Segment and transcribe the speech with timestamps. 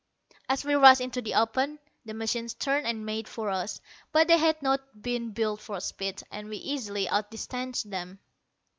[0.49, 3.79] As we rushed into the open, the machines turned and made for us;
[4.11, 8.17] but they had not been built for speed, and we easily outdistanced them.